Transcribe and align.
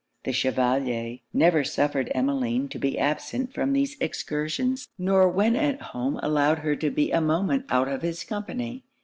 The 0.23 0.33
Chevalier 0.33 1.19
never 1.31 1.63
suffered 1.63 2.11
Emmeline 2.15 2.67
to 2.69 2.79
be 2.79 2.97
absent 2.97 3.53
from 3.53 3.71
these 3.71 3.97
excursions, 4.01 4.89
nor 4.97 5.29
when 5.29 5.55
at 5.55 5.79
home 5.79 6.19
allowed 6.23 6.57
her 6.57 6.75
to 6.77 6.89
be 6.89 7.11
a 7.11 7.21
moment 7.21 7.65
out 7.69 7.87
of 7.87 8.01
his 8.01 8.23
company. 8.23 8.83